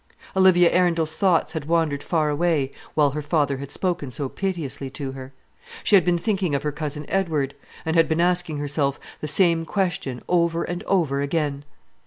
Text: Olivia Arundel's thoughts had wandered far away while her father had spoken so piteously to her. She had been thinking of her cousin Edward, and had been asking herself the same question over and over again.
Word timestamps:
Olivia 0.35 0.71
Arundel's 0.73 1.13
thoughts 1.15 1.51
had 1.51 1.65
wandered 1.65 2.01
far 2.01 2.29
away 2.31 2.71
while 2.95 3.11
her 3.11 3.21
father 3.21 3.57
had 3.57 3.71
spoken 3.71 4.09
so 4.09 4.27
piteously 4.27 4.89
to 4.89 5.11
her. 5.11 5.31
She 5.83 5.93
had 5.93 6.03
been 6.03 6.17
thinking 6.17 6.55
of 6.55 6.63
her 6.63 6.71
cousin 6.71 7.05
Edward, 7.07 7.53
and 7.85 7.95
had 7.95 8.09
been 8.09 8.19
asking 8.19 8.57
herself 8.57 8.99
the 9.19 9.27
same 9.27 9.63
question 9.63 10.23
over 10.27 10.63
and 10.63 10.81
over 10.85 11.21
again. 11.21 11.65